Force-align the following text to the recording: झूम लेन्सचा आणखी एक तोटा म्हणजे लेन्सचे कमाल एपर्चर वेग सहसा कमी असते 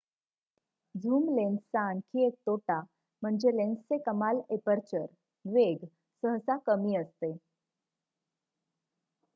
झूम 0.95 1.27
लेन्सचा 1.29 1.81
आणखी 1.81 2.25
एक 2.27 2.33
तोटा 2.47 2.79
म्हणजे 3.21 3.55
लेन्सचे 3.57 3.97
कमाल 4.05 4.39
एपर्चर 4.49 5.05
वेग 5.45 5.85
सहसा 6.23 6.57
कमी 6.65 6.95
असते 6.95 7.31